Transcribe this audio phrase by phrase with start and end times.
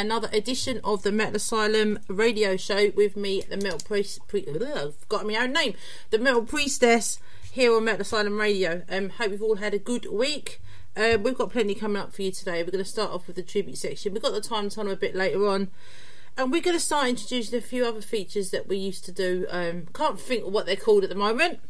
[0.00, 4.26] another edition of the Metal Asylum radio show with me, the Metal Priest.
[4.26, 5.74] Pre- ugh, got my own name,
[6.08, 7.18] the Metal Priestess,
[7.52, 8.82] here on Metal Asylum Radio.
[8.88, 10.60] Um, hope you've all had a good week.
[10.96, 12.62] Uh, we've got plenty coming up for you today.
[12.62, 14.12] We're going to start off with the tribute section.
[14.12, 15.68] We've got the time tunnel a bit later on.
[16.36, 19.46] And we're going to start introducing a few other features that we used to do.
[19.50, 21.60] Um, can't think of what they're called at the moment.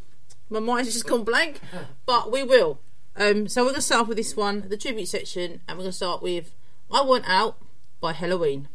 [0.49, 1.61] My mind's just gone blank,
[2.07, 2.79] but we will.
[3.17, 5.85] Um, so we're going to start off with this one, the tribute section, and we're
[5.85, 6.55] going to start with
[6.93, 7.57] I Want Out
[8.01, 8.67] by Helloween.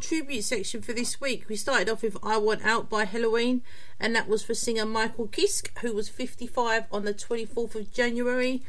[0.00, 1.48] Tribute section for this week.
[1.48, 3.60] We started off with I Want Out by Helloween,
[3.98, 8.62] and that was for singer Michael Kiske, who was 55 on the 24th of January.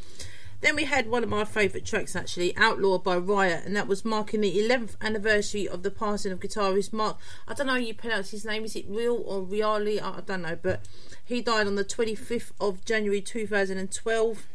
[0.59, 4.03] Then we had one of my favourite tracks actually, Outlaw by Riot, and that was
[4.03, 7.17] marking the 11th anniversary of the passing of guitarist Mark.
[7.47, 10.01] I don't know how you pronounce his name, is it Real or Reali?
[10.01, 10.81] I don't know, but
[11.23, 14.47] he died on the 25th of January 2012.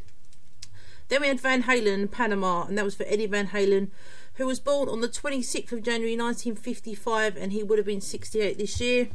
[1.09, 3.89] Then we had Van Halen Panama, and that was for Eddie Van Halen,
[4.37, 8.59] who was born on the 26th of January 1955, and he would have been 68
[8.59, 9.09] this year.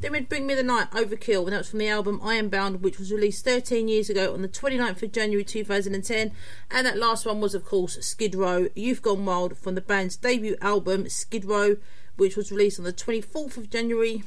[0.00, 2.98] Then we'd Bring Me the Night, Overkill, and that was from the album Ironbound, which
[2.98, 6.32] was released 13 years ago on the 29th of January 2010.
[6.70, 10.16] And that last one was, of course, Skid Row, Youth Gone Wild, from the band's
[10.16, 11.76] debut album, Skid Row,
[12.16, 14.22] which was released on the 24th of January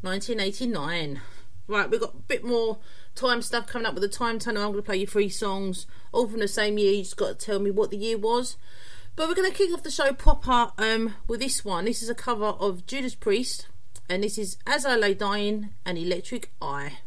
[0.00, 1.20] 1989.
[1.66, 2.78] Right, we've got a bit more
[3.14, 4.62] time stuff coming up with the time tunnel.
[4.62, 6.92] I'm going to play you three songs, all from the same year.
[6.92, 8.56] You just got to tell me what the year was.
[9.16, 11.84] But we're going to kick off the show proper um, with this one.
[11.84, 13.68] This is a cover of Judas Priest,
[14.08, 16.98] and this is As I Lay Dying and Electric Eye.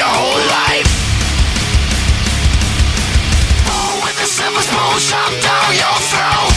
[0.00, 0.88] Your whole life.
[3.68, 6.49] Oh, with a silver spoon shoved down your throat.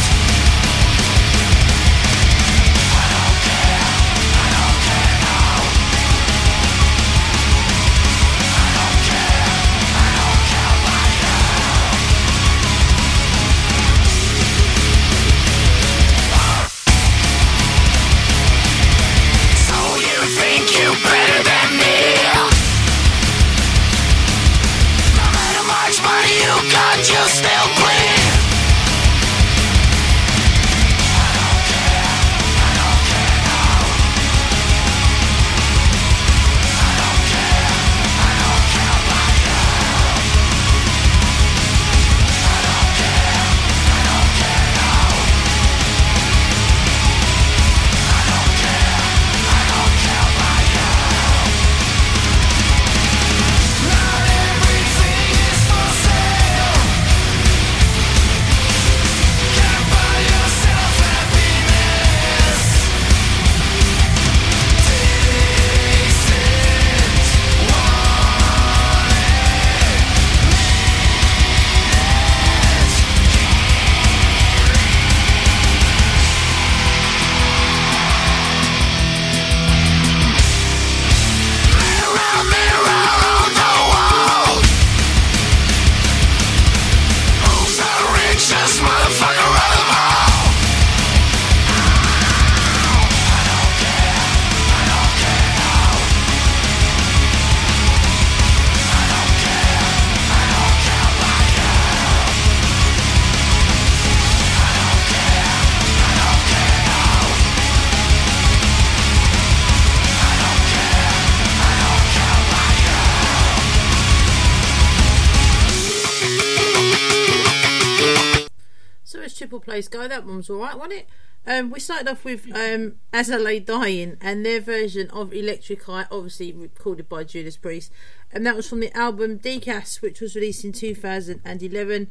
[120.49, 121.09] Alright, wasn't it?
[121.45, 125.89] Um, we started off with um, As I Lay Dying and their version of Electric
[125.89, 127.91] Eye, obviously recorded by Judas Priest.
[128.31, 132.09] And that was from the album Decas, which was released in 2011.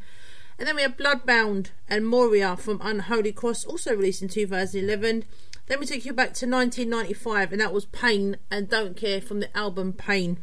[0.59, 5.24] And then we have Bloodbound and Moria from Unholy Cross, also released in 2011.
[5.66, 9.41] Then we took you back to 1995, and that was Pain and Don't Care from
[9.41, 10.39] the album Pain,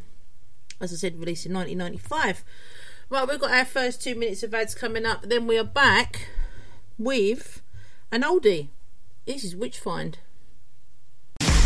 [0.82, 2.44] as I said, released in 1995.
[3.12, 5.24] Right, we've got our first two minutes of ads coming up.
[5.24, 6.28] Then we are back
[6.98, 7.62] with
[8.12, 8.70] an oldie.
[9.26, 10.16] This is Witchfynde.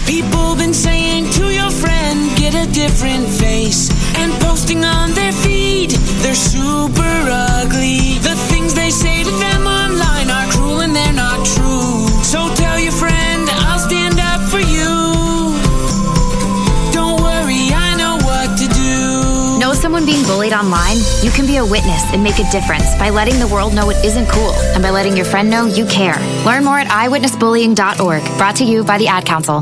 [0.06, 3.90] People been saying to your friend, get a different face.
[4.18, 5.92] And posting on their feed,
[6.22, 7.14] they're super
[7.62, 8.20] ugly.
[8.20, 12.08] The things they say to them online are cruel and they're not true.
[12.24, 12.54] So
[19.94, 20.98] someone being bullied online?
[21.22, 24.04] You can be a witness and make a difference by letting the world know it
[24.04, 26.18] isn't cool and by letting your friend know you care.
[26.46, 28.38] Learn more at iwitnessbullying.org.
[28.40, 29.62] Brought to you by the Ad Council.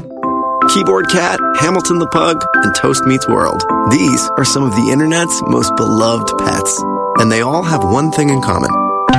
[0.73, 3.61] Keyboard Cat, Hamilton the Pug, and Toast Meets World.
[3.91, 6.81] These are some of the internet's most beloved pets.
[7.17, 8.71] And they all have one thing in common.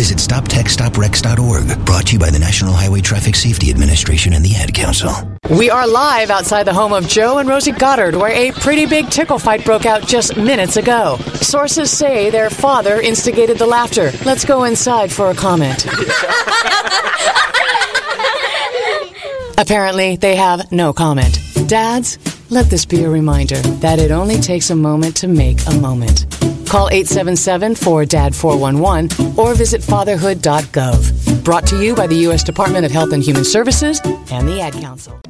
[0.00, 1.84] Visit StopTextsStopWrecks.org.
[1.84, 5.12] Brought to you by the National Highway Traffic Safety Administration and the Ad Council.
[5.54, 9.10] We are live outside the home of Joe and Rosie Goddard, where a pretty big
[9.10, 11.18] tickle fight broke out just minutes ago.
[11.42, 14.10] Sources say their father instigated the laughter.
[14.24, 15.84] Let's go inside for a comment.
[19.58, 21.40] Apparently, they have no comment.
[21.66, 25.74] Dads, let this be a reminder that it only takes a moment to make a
[25.74, 26.24] moment.
[26.70, 31.42] Call 877 4DAD 411 or visit fatherhood.gov.
[31.42, 32.44] Brought to you by the U.S.
[32.44, 34.00] Department of Health and Human Services
[34.30, 35.20] and the Ad Council.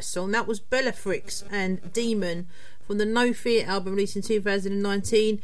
[0.00, 0.30] that song.
[0.30, 2.46] That was Bellafrix and Demon
[2.86, 5.42] from the No Fear album released in 2019.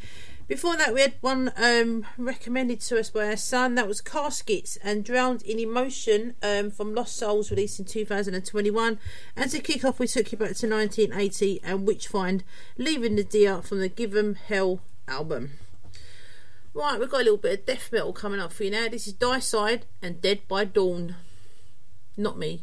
[0.49, 3.75] Before that, we had one um, recommended to us by our son.
[3.75, 8.99] That was Caskets and Drowned in Emotion um, from Lost Souls, released in 2021.
[9.37, 12.43] And to kick off, we took you back to 1980 and Witchfynde,
[12.79, 15.51] leaving Nadir from the Give 'em Hell album.
[16.73, 18.89] Right, we've got a little bit of death metal coming up for you now.
[18.89, 21.17] This is Deicide and Dead by Dawn.
[22.17, 22.63] Not me.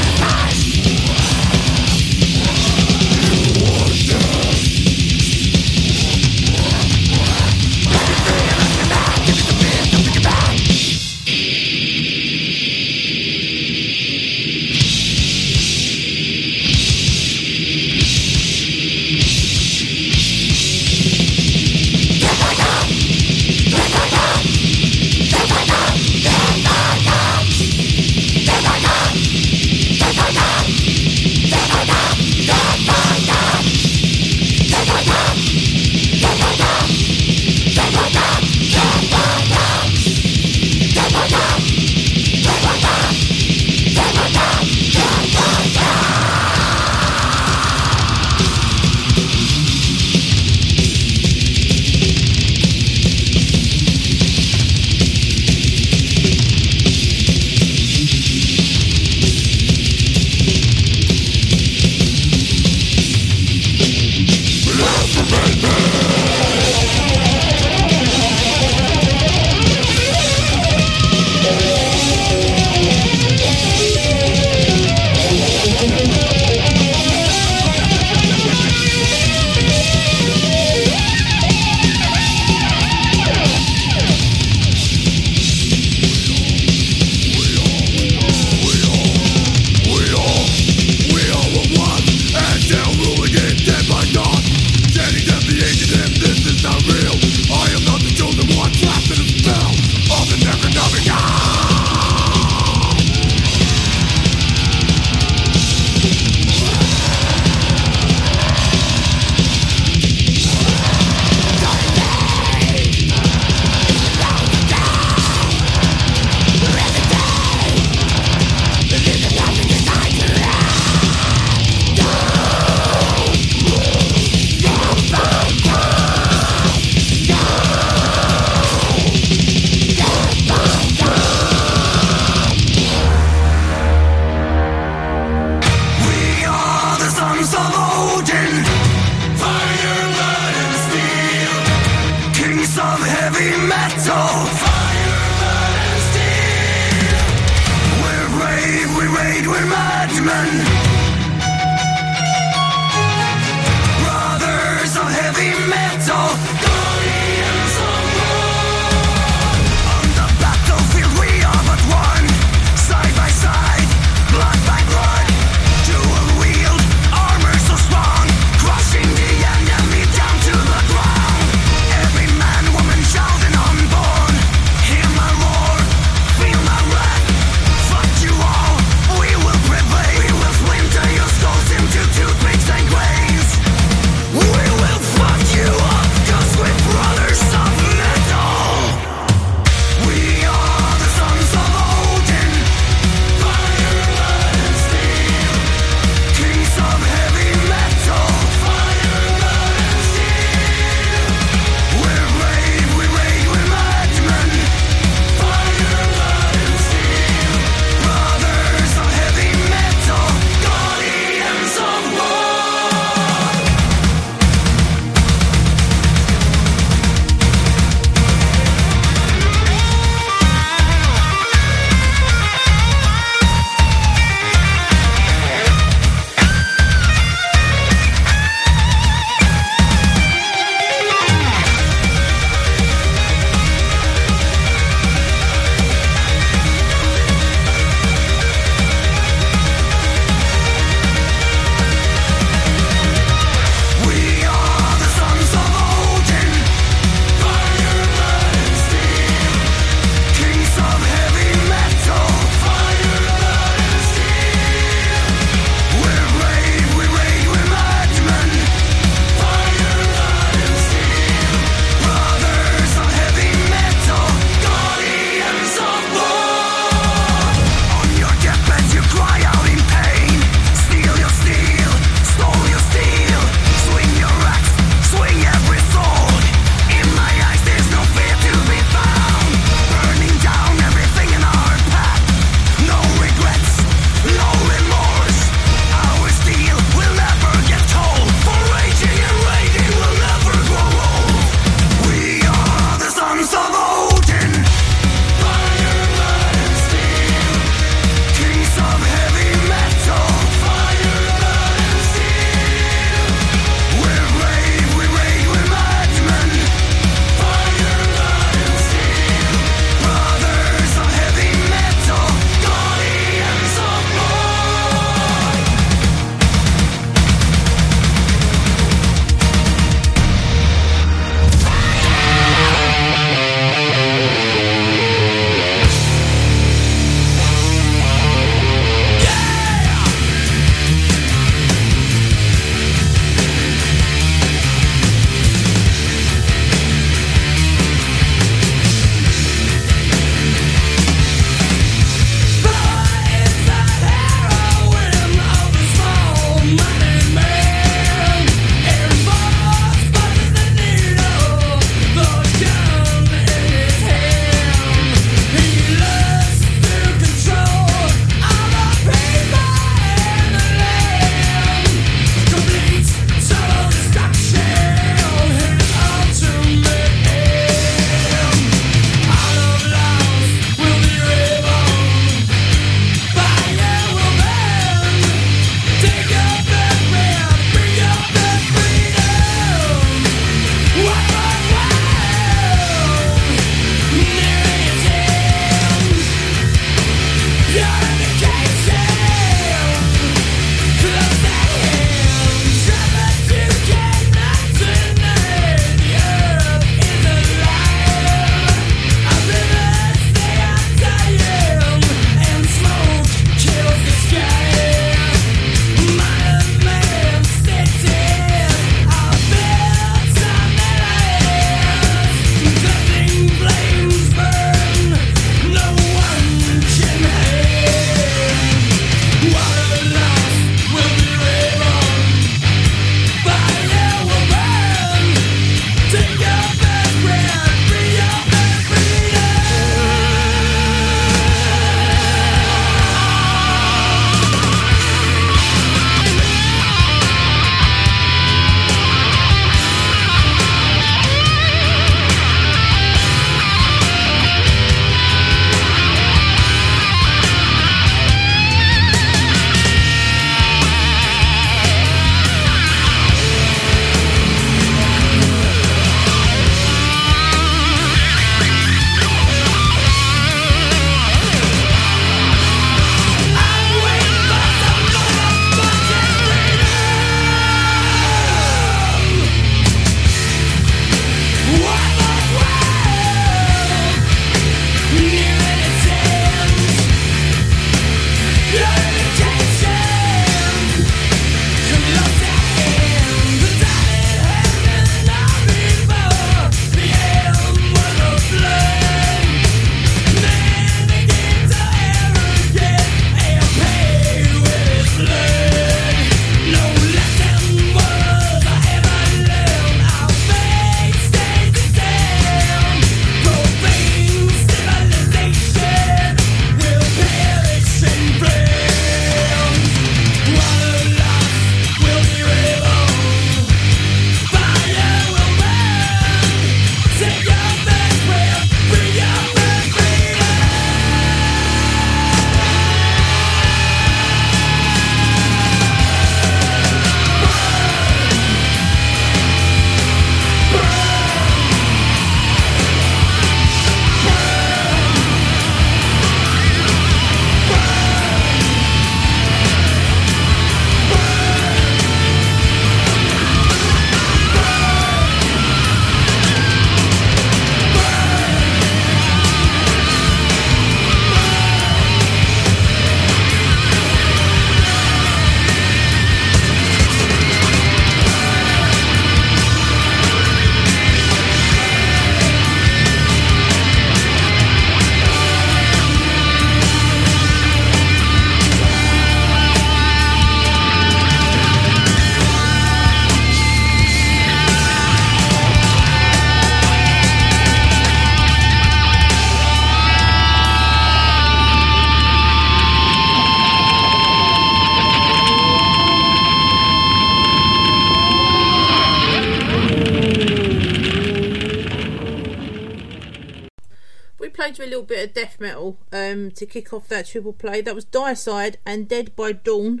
[596.62, 597.80] To kick off that triple play.
[597.80, 600.00] That was Deicide and Dead by Dawn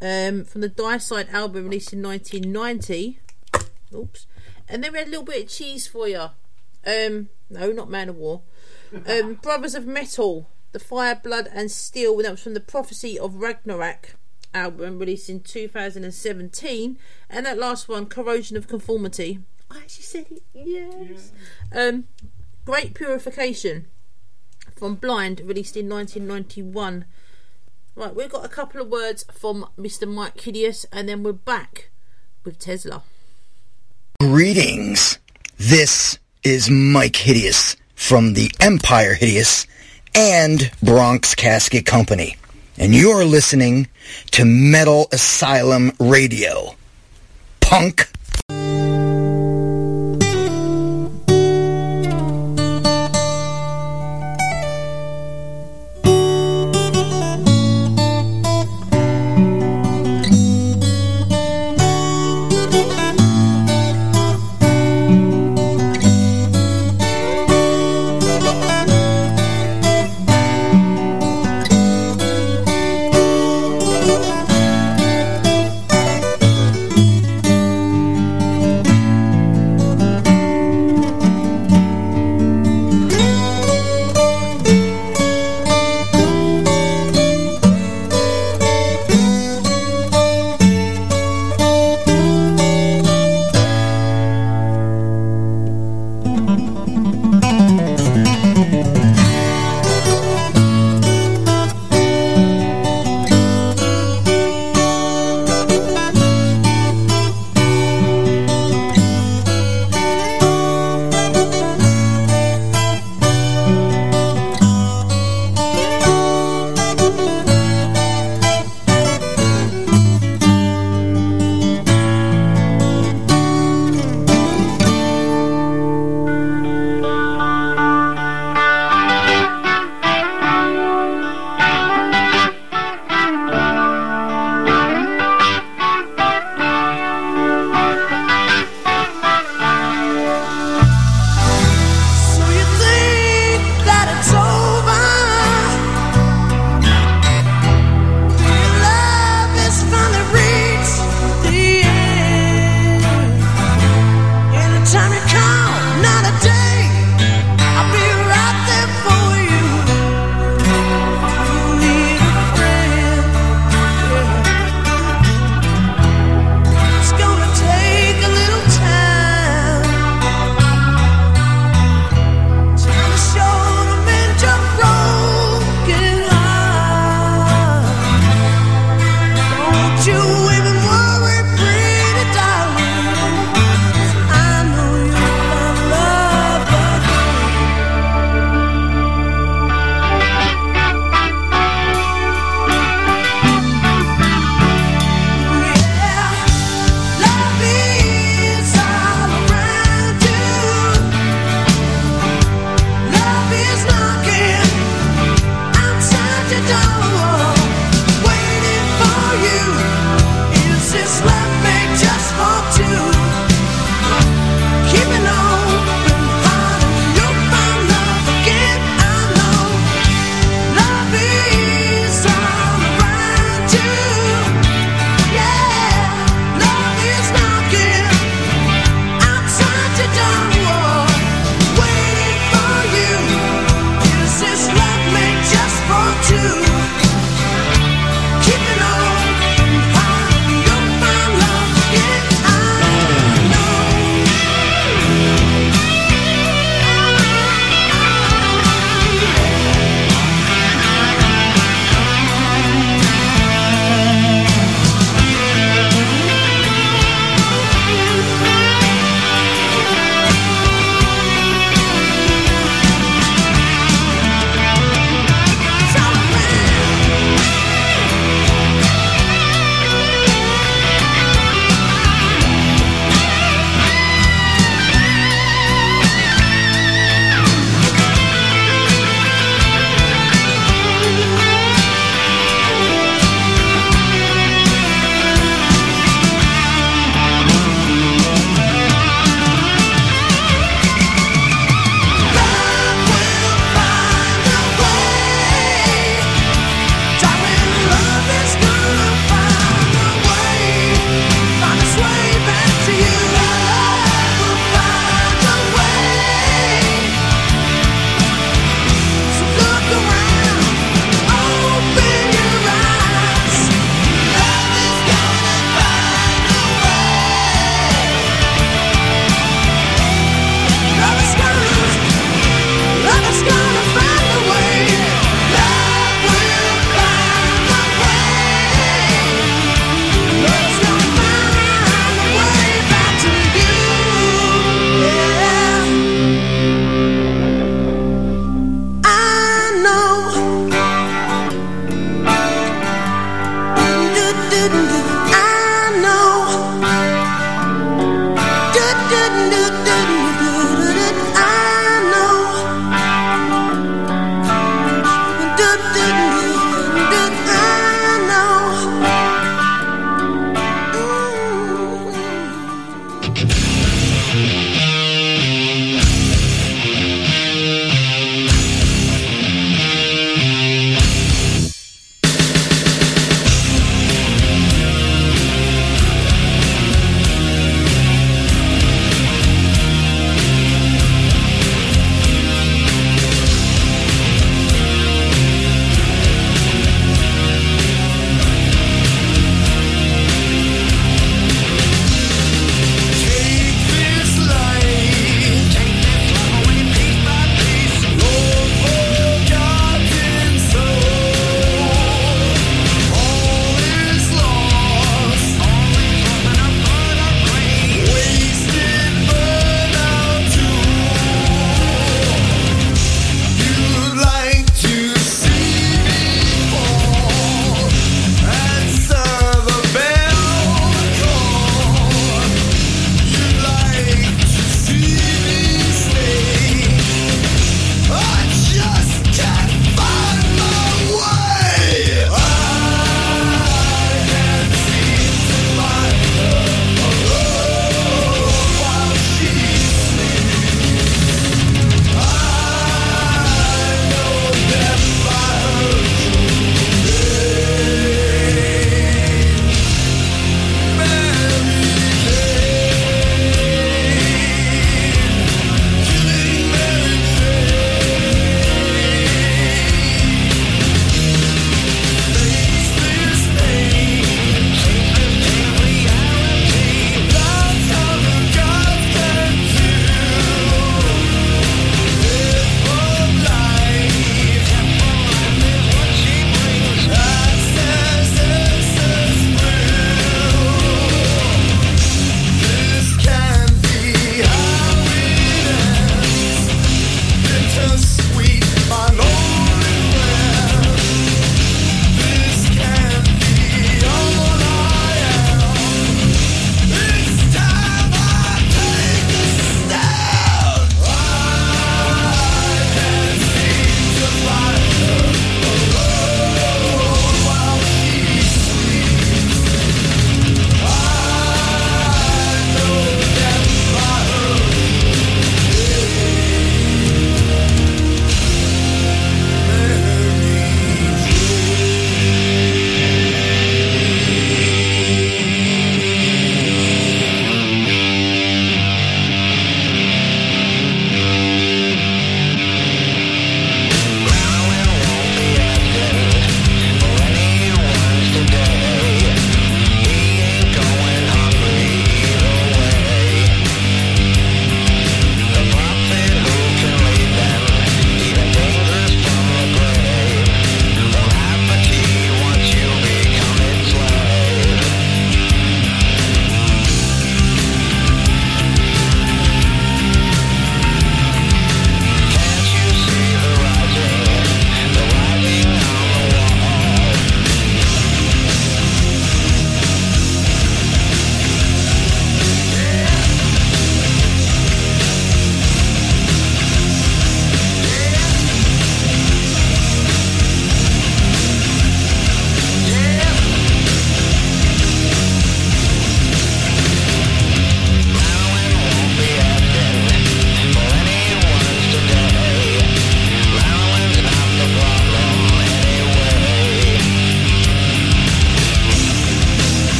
[0.00, 3.18] um, from the Deicide album released in 1990.
[3.92, 4.26] Oops.
[4.68, 6.26] And then we had a little bit of cheese for you.
[6.86, 8.42] Um, no, not Manowar.
[9.04, 12.16] Um, Brothers of Metal, The Fire, Blood and Steel.
[12.18, 14.14] That was from the Prophecy of Ragnarok
[14.54, 16.98] album released in 2017.
[17.28, 19.40] And that last one, Corrosion of Conformity.
[19.68, 20.44] I actually said it.
[20.54, 21.32] Yes.
[21.72, 22.04] Um,
[22.64, 23.88] Great Purification
[24.76, 27.06] from Blind, released in 1991.
[27.94, 30.06] Right, we've got a couple of words from Mr.
[30.06, 31.90] Mike Hideous, and then we're back
[32.44, 33.02] with Tesla.
[34.20, 35.18] Greetings.
[35.56, 39.66] This is Mike Hideous from the Empire Hideous
[40.14, 42.36] and Bronx Casket Company.
[42.76, 43.88] And you're listening
[44.32, 46.76] to Metal Asylum Radio.
[47.60, 48.10] Punk.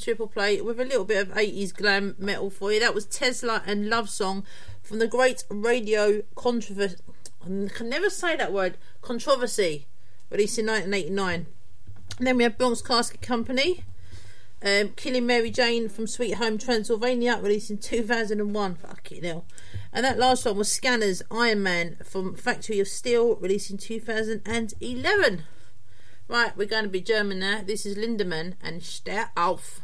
[0.00, 2.80] Triple play with a little bit of 80s glam metal for you.
[2.80, 4.44] That was Tesla and Love Song
[4.82, 6.96] from the great radio controversy.
[7.42, 8.76] I can never say that word.
[9.02, 9.86] Controversy,
[10.30, 11.46] released in 1989.
[12.18, 13.84] And then we have Bronx Casket Company,
[14.62, 18.74] um, Killing Mary Jane from Sweet Home Transylvania, released in 2001.
[18.74, 19.44] Fucking hell.
[19.92, 25.44] And that last one was Skanners Iron Man from Factory of Steel, released in 2011.
[26.28, 27.62] Right, we're going to be German now.
[27.66, 29.79] This is Lindemann and Steh auf.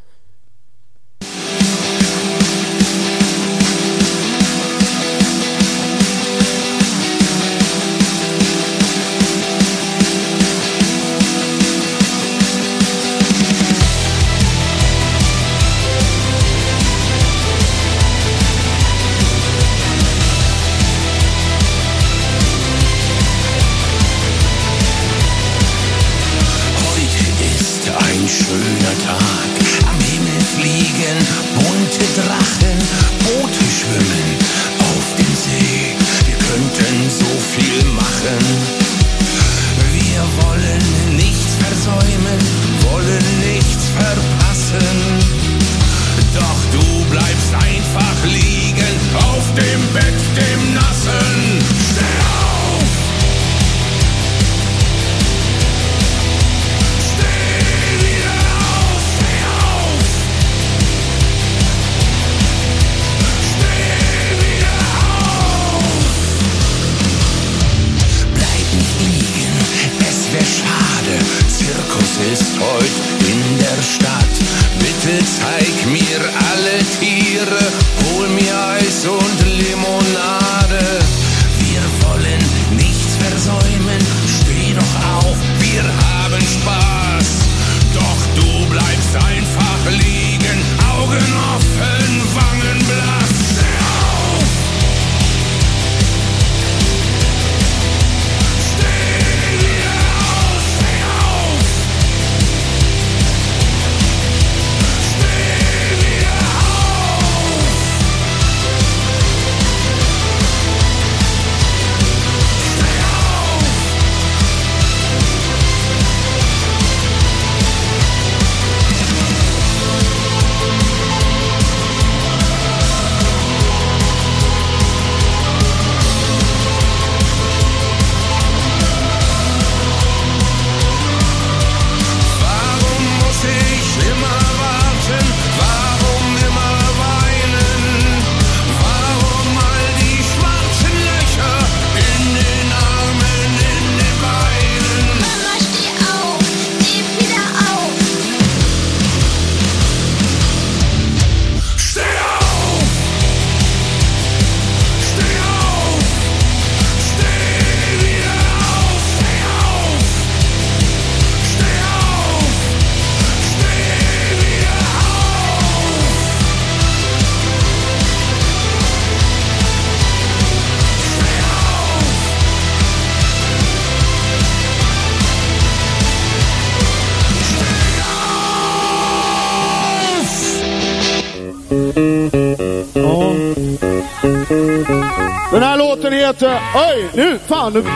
[187.66, 187.90] fan nu...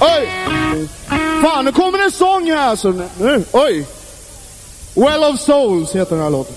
[0.00, 0.28] Oj!
[1.42, 2.94] Fan, nu kommer en sång här alltså.
[3.18, 3.86] Nu, oj!
[4.94, 6.54] Well of Souls heter den här låten.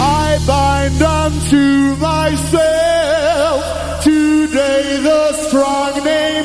[0.00, 3.64] I bind unto myself
[4.04, 6.37] today the strong name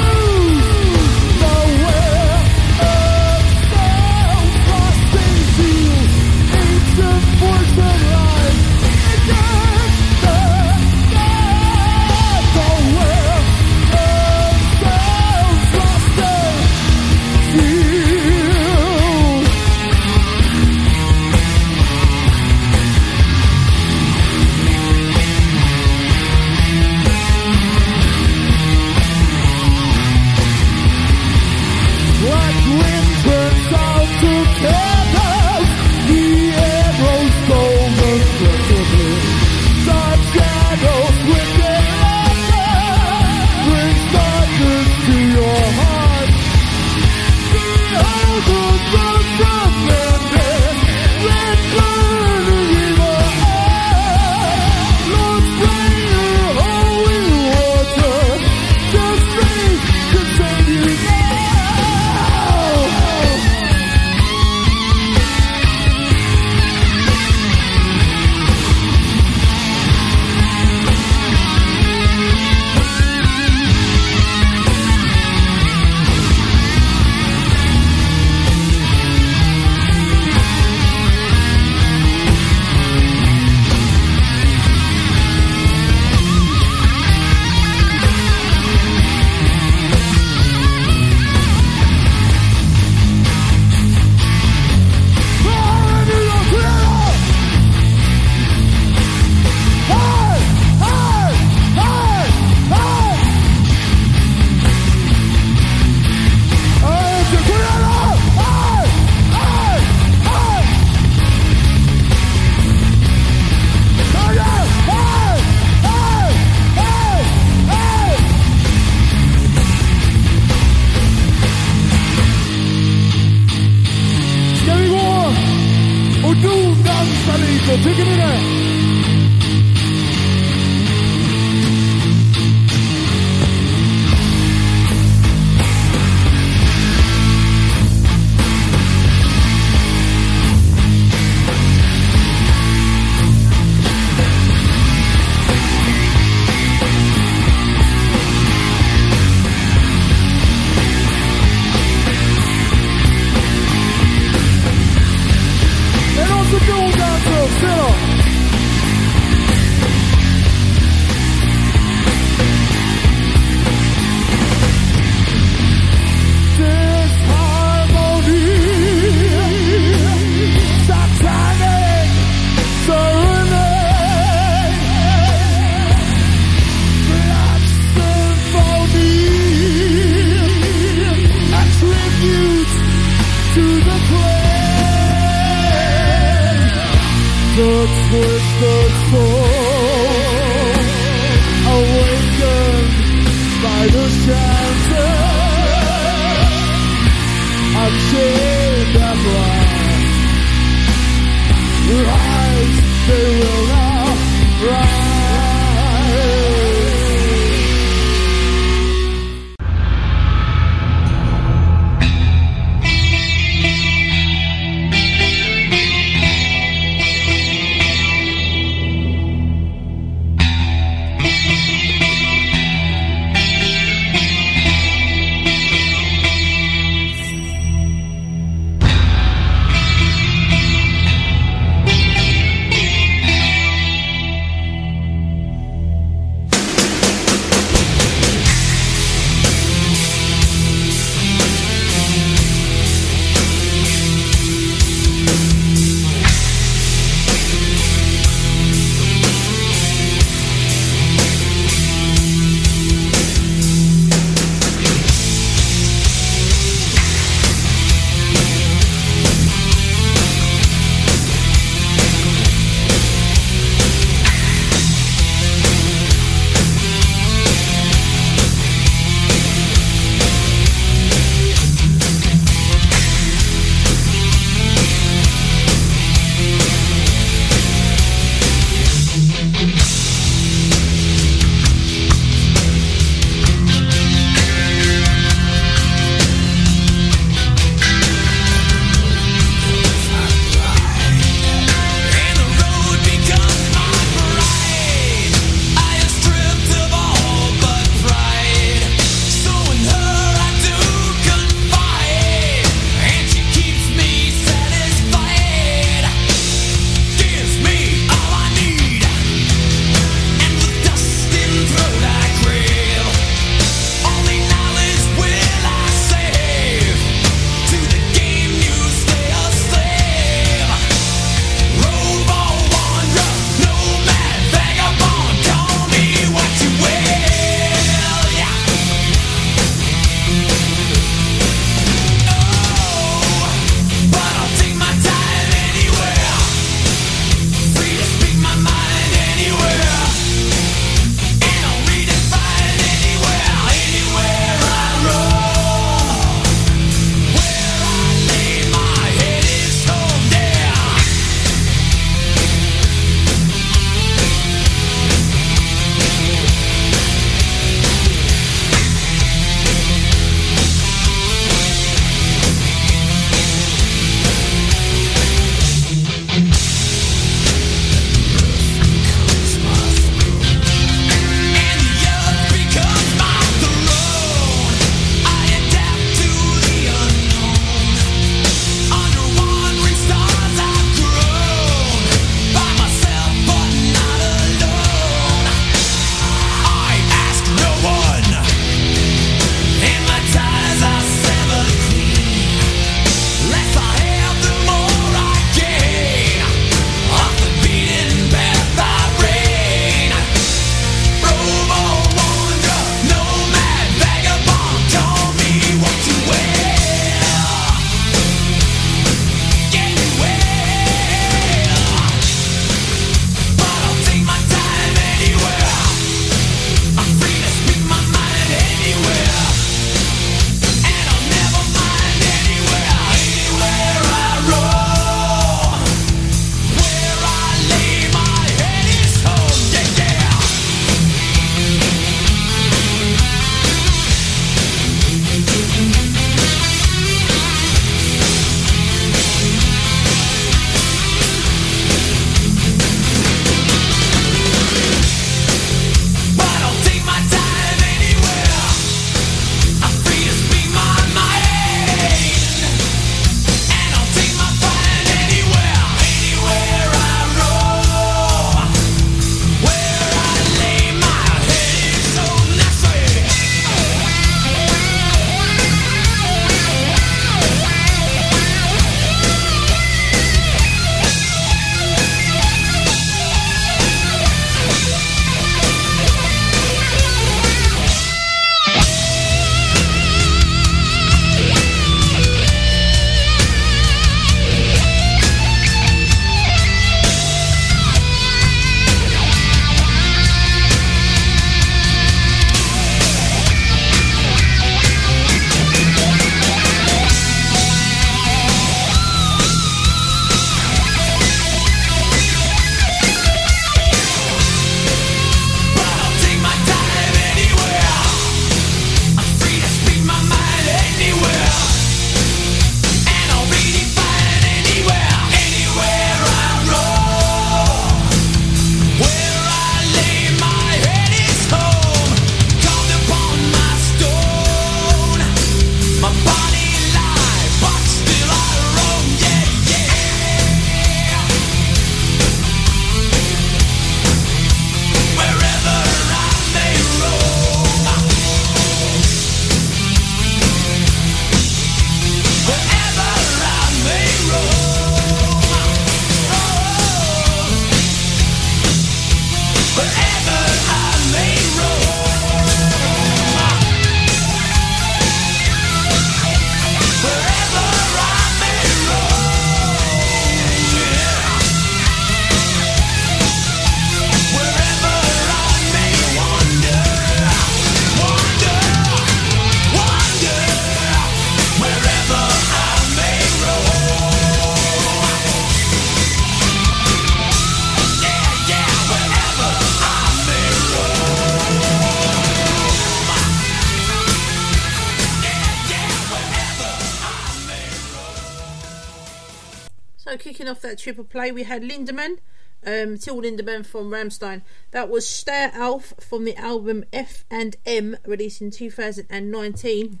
[590.82, 592.18] triple play, we had Lindemann,
[592.66, 594.42] um, Till Lindemann from Rammstein.
[594.72, 600.00] That was Steh auf from the album F and M, released in 2019.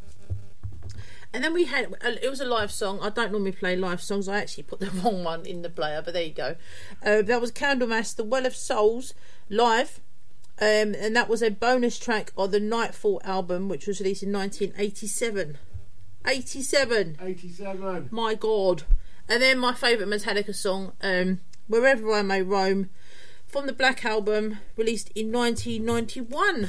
[1.34, 2.98] And then we had it was a live song.
[3.00, 4.28] I don't normally play live songs.
[4.28, 6.56] I actually put the wrong one in the player, but there you go.
[7.04, 9.14] Uh, that was Candlemass, The Well of Souls,
[9.48, 10.00] live.
[10.60, 14.32] Um, and that was a bonus track of the Nightfall album, which was released in
[14.32, 15.58] 1987.
[16.26, 17.16] 87.
[17.20, 18.08] 87.
[18.10, 18.82] My God.
[19.32, 22.90] And then my favourite Metallica song, um, Wherever I May Roam,
[23.46, 26.68] from the Black Album, released in 1991.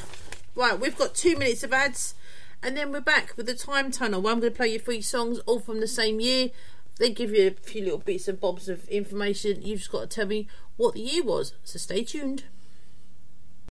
[0.56, 2.15] Right, we've got two minutes of ads,
[2.64, 5.02] and then we're back with the Time Tunnel, where I'm going to play you three
[5.02, 6.52] songs, all from the same year.
[6.99, 9.61] They give you a few little bits and bobs of information.
[9.61, 11.56] You've just got to tell me what the year was.
[11.65, 12.45] So stay tuned.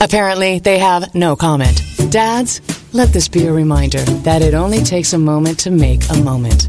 [0.00, 1.82] Apparently, they have no comment.
[2.10, 2.60] Dads,
[2.92, 6.68] let this be a reminder that it only takes a moment to make a moment.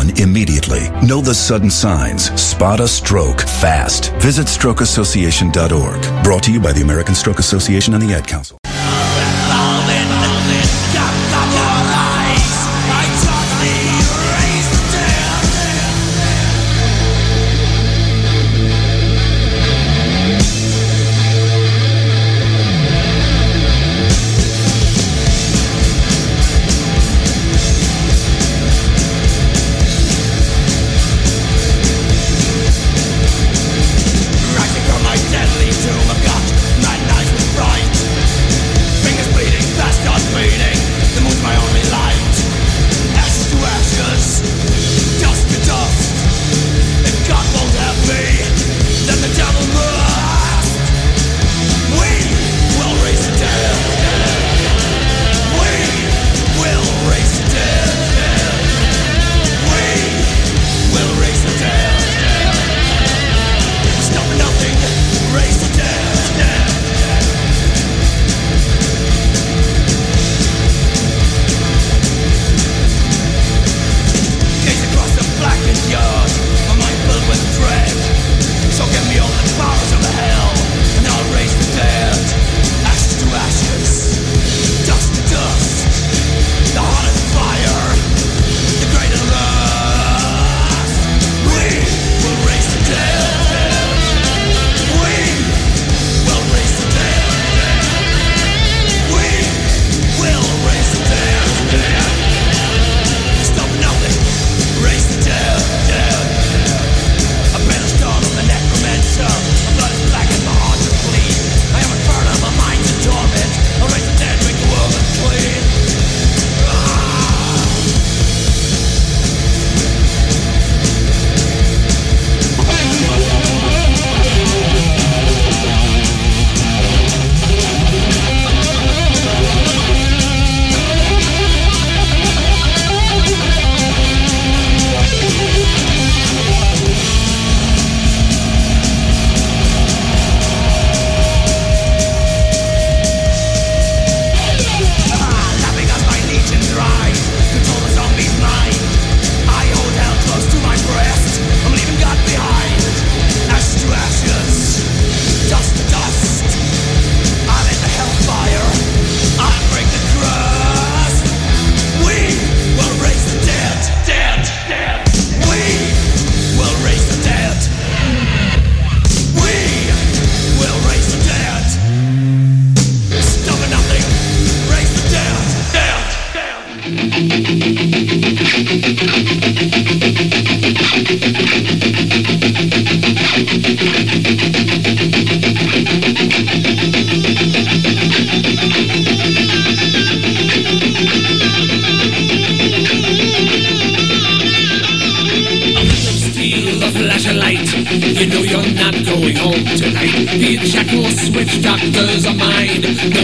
[0.09, 0.89] immediately.
[1.05, 2.31] Know the sudden signs.
[2.41, 4.11] Spot a stroke fast.
[4.15, 6.23] Visit strokeassociation.org.
[6.23, 8.60] Brought to you by the American Stroke Association and the Ad Council.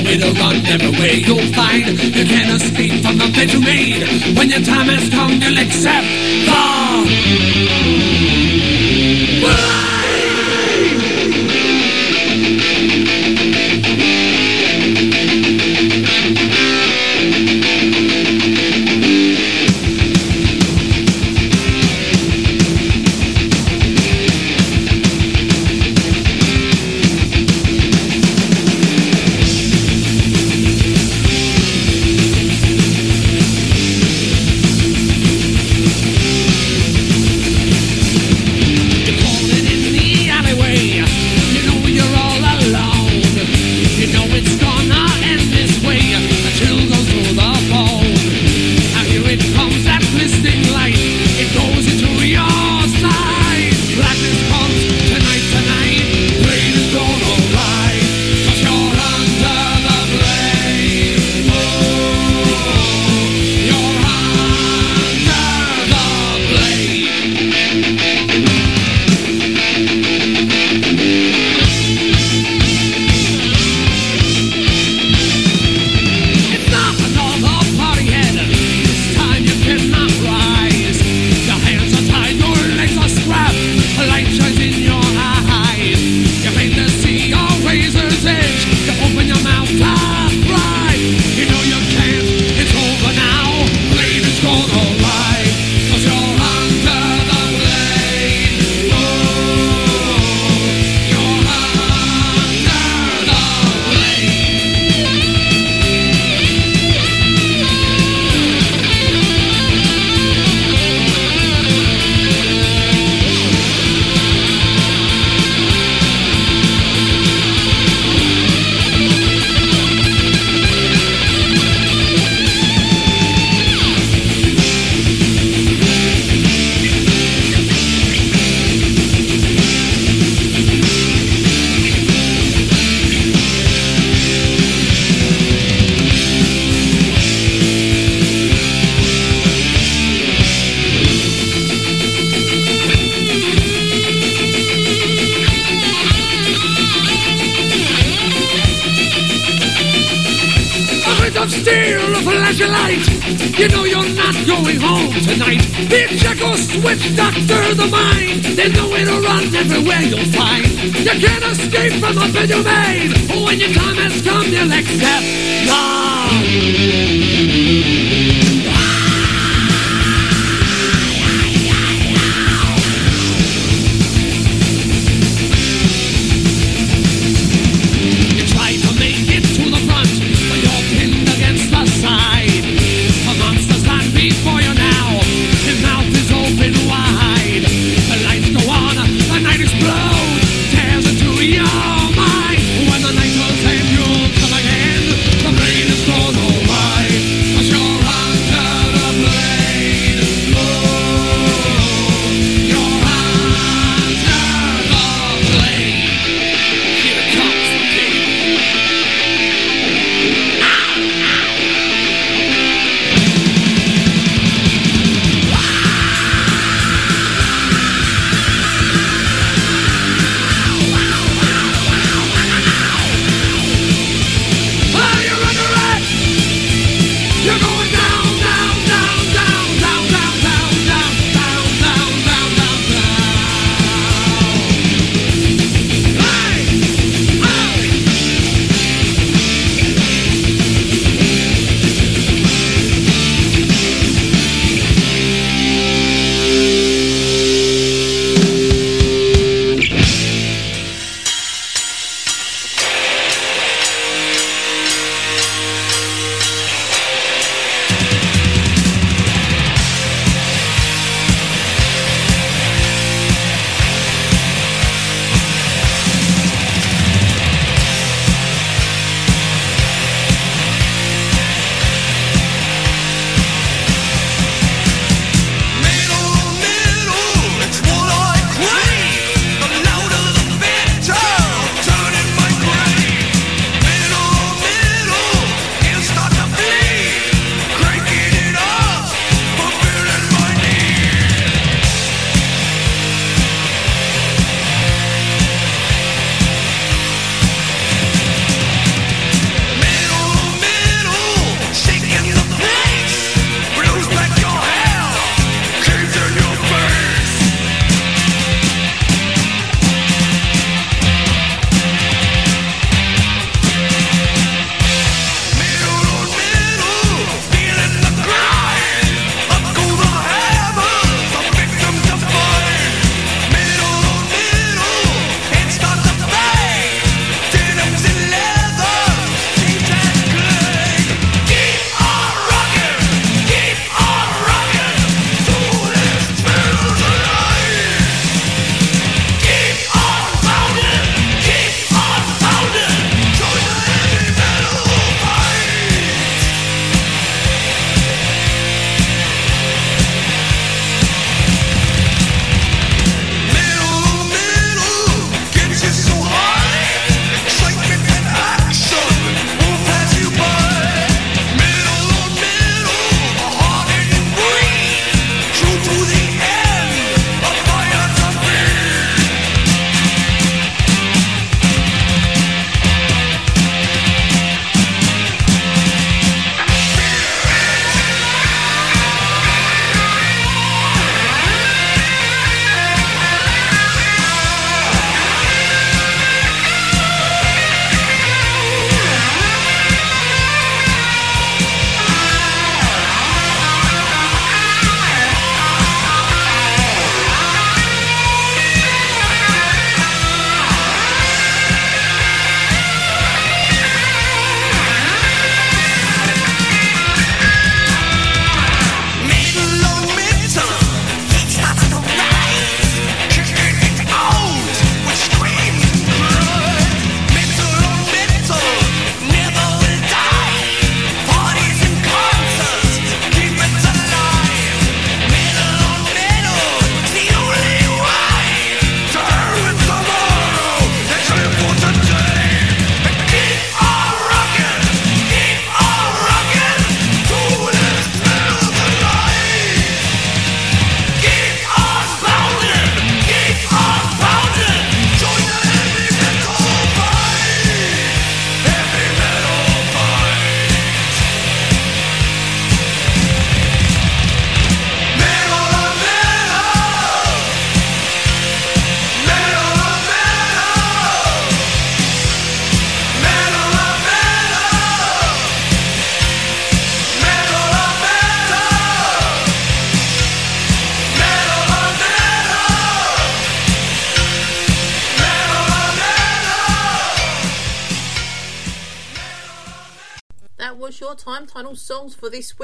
[0.09, 1.15] it'll run every way.
[1.15, 4.03] You'll find you cannot escape from the bed you made.
[4.37, 6.07] When your time has come, you'll accept
[6.47, 8.16] the.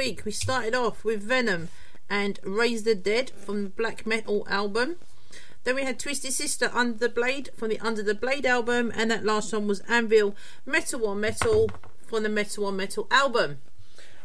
[0.03, 0.25] Week.
[0.25, 1.69] We started off with Venom
[2.09, 4.97] and Raise the Dead from the Black Metal album.
[5.63, 9.09] Then we had Twisted Sister Under the Blade from the Under the Blade album, and
[9.09, 10.35] that last one was Anvil
[10.65, 11.71] Metal on Metal
[12.05, 13.59] from the Metal on Metal album.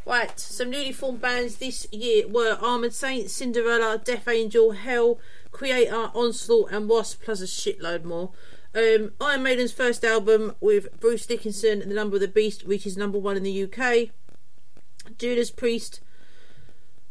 [0.05, 5.20] Right, some newly formed bands this year were Armored Saint, Cinderella, Death Angel, Hell,
[5.52, 8.32] Kreator, Onslaught, and Wasp, plus a shitload more.
[8.74, 12.96] Um, Iron Maiden's first album with Bruce Dickinson and The Number of the Beast reaches
[12.96, 14.10] number one in the UK.
[15.18, 16.00] Judas Priest,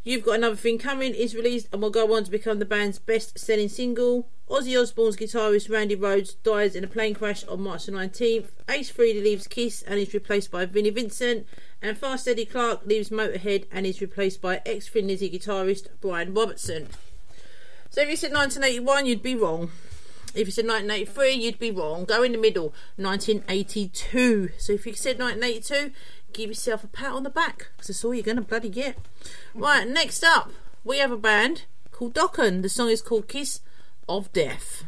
[0.02, 2.98] You've Got Another Thing Coming is released and will go on to become the band's
[2.98, 4.30] best selling single.
[4.48, 8.46] Ozzy Osbourne's guitarist Randy Rhoads dies in a plane crash on March the 19th.
[8.70, 11.46] Ace Frehley leaves Kiss and is replaced by Vinnie Vincent.
[11.82, 16.32] And Fast Eddie Clarke leaves Motorhead and is replaced by ex Thin Lizzy guitarist Brian
[16.32, 16.88] Robertson.
[17.90, 19.70] So if you said 1981, you'd be wrong.
[20.34, 22.04] If you said 1983, you'd be wrong.
[22.04, 24.50] Go in the middle, 1982.
[24.58, 25.92] So if you said 1982,
[26.32, 28.96] give yourself a pat on the back because that's all you're going to bloody get.
[29.54, 30.50] Right, next up,
[30.84, 32.62] we have a band called Dokken.
[32.62, 33.60] The song is called Kiss
[34.08, 34.84] of Death.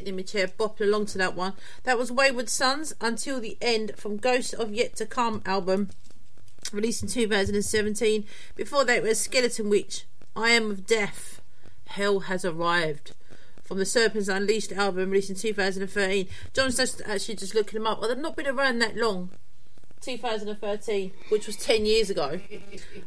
[0.00, 1.52] Sitting in my chair bopping along to that one.
[1.84, 5.90] That was Wayward Sons Until the End from Ghost of Yet to Come album,
[6.72, 8.24] released in 2017.
[8.56, 11.42] Before that, was Skeleton Witch, I Am of Death,
[11.88, 13.12] Hell Has Arrived.
[13.62, 16.26] From the Serpents Unleashed album, released in 2013.
[16.54, 18.00] John's just actually just looking them up.
[18.00, 19.30] Well, they've not been around that long.
[20.00, 22.40] 2013, which was 10 years ago.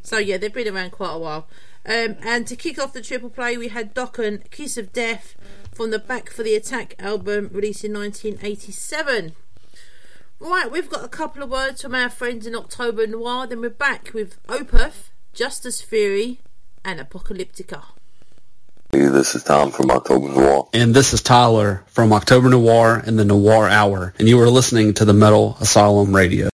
[0.02, 1.48] So yeah, they've been around quite a while.
[1.86, 5.36] Um, and to kick off the triple play, we had Dokken, Kiss of Death,
[5.74, 9.32] from the Back for the Attack album, released in 1987.
[10.38, 13.46] Right, we've got a couple of words from our friends in October Noir.
[13.46, 16.40] Then we're back with Opeth, Justice Theory,
[16.84, 17.82] and Apocalyptica.
[18.92, 20.68] Hey, this is Tom from October Noir.
[20.72, 24.94] And this is Tyler from October Noir and the Noir Hour, and you are listening
[24.94, 26.50] to the Metal Asylum Radio.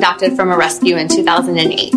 [0.00, 1.94] Adopted from a rescue in 2008.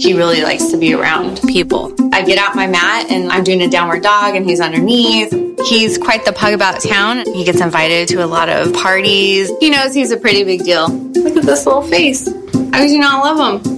[0.00, 1.92] He really likes to be around people.
[2.10, 5.30] I get out my mat and I'm doing a downward dog and he's underneath.
[5.66, 7.26] He's quite the pug about town.
[7.34, 9.50] He gets invited to a lot of parties.
[9.60, 10.88] He knows he's a pretty big deal.
[10.88, 12.26] Look at this little face.
[12.72, 13.77] I you not love him?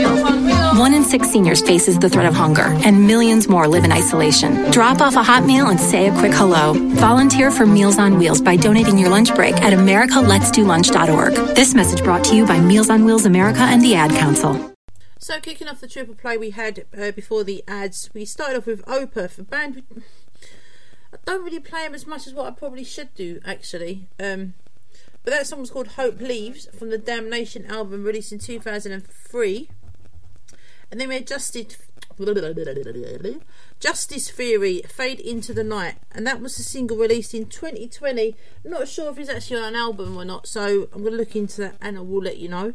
[0.81, 4.71] One in six seniors faces the threat of hunger, and millions more live in isolation.
[4.71, 6.73] Drop off a hot meal and say a quick hello.
[6.95, 11.55] Volunteer for Meals on Wheels by donating your lunch break at americaletsdolunch.org.
[11.55, 14.73] This message brought to you by Meals on Wheels America and the Ad Council.
[15.19, 18.65] So, kicking off the triple play we had uh, before the ads, we started off
[18.65, 19.83] with Opeth, a band.
[21.13, 24.07] I don't really play them as much as what I probably should do, actually.
[24.19, 24.55] Um,
[25.23, 29.69] but that song was called Hope Leaves from the Damnation album released in 2003.
[30.91, 31.77] And then we had Justice,
[33.79, 35.95] Justice Theory, Fade Into the Night.
[36.11, 38.35] And that was a single released in 2020.
[38.65, 41.17] I'm not sure if it's actually on an album or not, so I'm going to
[41.17, 42.73] look into that and I will let you know.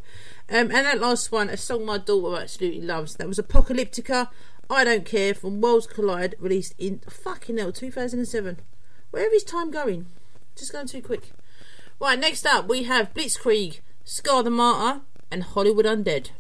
[0.49, 3.17] Um, and that last one, a song my daughter absolutely loves.
[3.17, 4.31] That was Apocalyptica,
[4.71, 8.59] I Don't Care from Worlds Collide, released in fucking hell 2007.
[9.11, 10.07] Where is time going?
[10.57, 11.33] Just going too quick.
[12.01, 16.31] Right, next up we have Blitzkrieg, Scar the Martyr, and Hollywood Undead.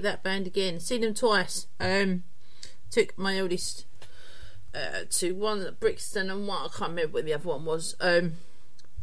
[0.00, 0.80] That band again.
[0.80, 1.66] Seen them twice.
[1.80, 2.24] Um,
[2.90, 3.86] took my oldest
[4.74, 7.94] uh, to one at Brixton and one I can't remember what the other one was.
[8.00, 8.34] Um,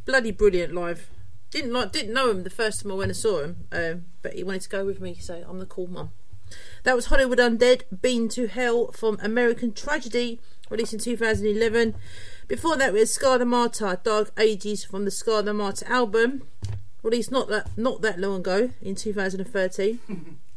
[0.06, 1.10] bloody brilliant live.
[1.50, 4.34] Didn't like didn't know him the first time I went and saw him, um, but
[4.34, 6.12] he wanted to go with me, so I'm the cool mum.
[6.84, 10.40] That was Hollywood Undead, Been to Hell from American Tragedy,
[10.70, 11.96] released in 2011.
[12.48, 16.44] Before that, had Scar the Martyr, Dark Ages from the Scar the Martyr album,
[17.04, 20.00] released not that not that long ago in 2013.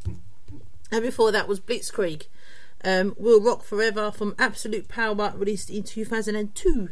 [0.95, 2.27] and before that was Blitzkrieg,
[2.85, 6.89] um, Will Rock Forever from Absolute Power, released in 2002.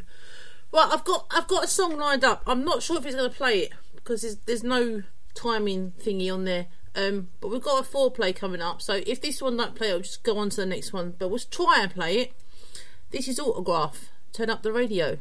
[0.74, 2.44] Well, I've got I've got a song lined up.
[2.46, 5.04] I'm not sure if he's going to play it because there's, there's no
[5.36, 6.66] timing thingy on there.
[6.96, 10.00] Um, but we've got a foreplay coming up, so if this one don't play, I'll
[10.00, 11.16] just go on to the next one.
[11.18, 12.34] But we'll try and play it.
[13.12, 14.12] This is Autograph.
[14.34, 15.18] Turn up the radio.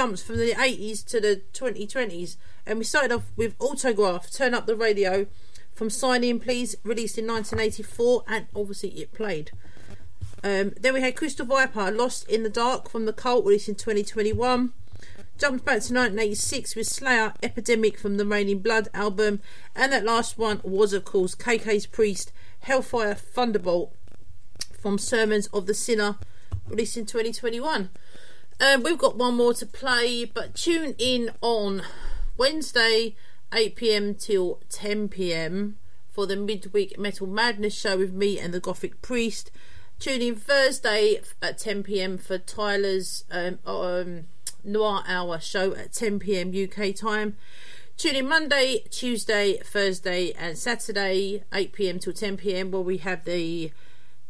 [0.00, 4.64] Jumped from the 80s to the 2020s, and we started off with Autograph, Turn Up
[4.64, 5.26] the Radio,
[5.74, 9.50] from Sign In Please, released in 1984, and obviously it played.
[10.42, 13.74] Um, then we had Crystal Viper, Lost in the Dark, from The Cult, released in
[13.74, 14.72] 2021.
[15.36, 19.42] Jumped back to 1986 with Slayer, Epidemic from the Reign in Blood album,
[19.76, 23.94] and that last one was, of course, KK's Priest, Hellfire Thunderbolt,
[24.72, 26.16] from Sermons of the Sinner,
[26.66, 27.90] released in 2021.
[28.60, 31.80] Um, we've got one more to play, but tune in on
[32.36, 33.16] Wednesday,
[33.54, 35.78] 8 pm till 10 pm
[36.10, 39.50] for the midweek Metal Madness show with me and the Gothic Priest.
[39.98, 44.24] Tune in Thursday at 10 pm for Tyler's um, um,
[44.62, 47.38] Noir Hour show at 10 pm UK time.
[47.96, 53.24] Tune in Monday, Tuesday, Thursday, and Saturday, 8 pm till 10 pm, where we have
[53.24, 53.72] the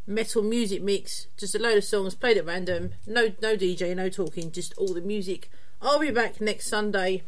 [0.06, 1.26] metal music mix.
[1.36, 2.92] Just a load of songs played at random.
[3.06, 5.50] No, no DJ, no talking, just all the music.
[5.82, 7.22] I'll be back next Sunday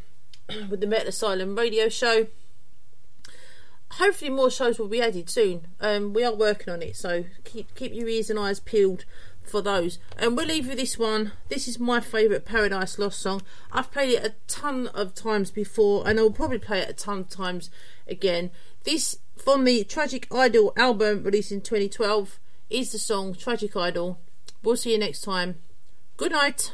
[0.70, 2.26] with the Metal Asylum radio show.
[3.92, 5.66] Hopefully, more shows will be added soon.
[5.78, 9.04] Um, we are working on it, so keep keep your ears and eyes peeled
[9.42, 9.98] for those.
[10.16, 11.32] And we'll leave you this one.
[11.48, 13.42] This is my favourite Paradise Lost song.
[13.70, 17.18] I've played it a ton of times before, and I'll probably play it a ton
[17.20, 17.70] of times
[18.06, 18.50] again.
[18.84, 22.38] This from the Tragic Idol album released in 2012
[22.72, 24.18] is the song Tragic Idol.
[24.62, 25.56] We'll see you next time.
[26.16, 26.72] Good night.